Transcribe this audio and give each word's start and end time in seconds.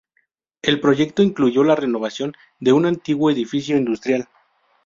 El 0.63 0.79
proyecto 0.79 1.21
incluyó 1.21 1.63
la 1.63 1.75
renovación 1.75 2.33
de 2.59 2.73
un 2.73 2.87
antiguo 2.87 3.29
edificio 3.29 3.77
industrial. 3.77 4.27